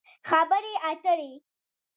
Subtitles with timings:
[0.29, 1.31] خبرې اترې